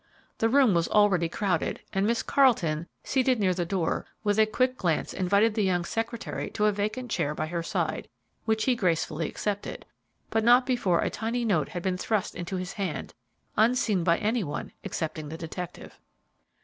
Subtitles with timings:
[0.39, 4.75] The room was already crowded, and Miss Carleton, seated near the door, with a quick
[4.75, 8.07] glance invited the young secretary to a vacant chair by her side,
[8.45, 9.85] which he gracefully accepted,
[10.31, 13.13] but not before a tiny note had been thrust into his hand,
[13.55, 15.99] unseen by any one excepting the detective.